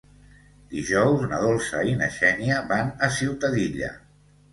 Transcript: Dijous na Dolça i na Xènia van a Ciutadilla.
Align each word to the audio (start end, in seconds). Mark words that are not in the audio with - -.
Dijous 0.69 1.25
na 1.33 1.41
Dolça 1.43 1.81
i 1.89 1.93
na 1.99 2.07
Xènia 2.15 2.57
van 2.71 2.89
a 3.09 3.11
Ciutadilla. 3.19 3.93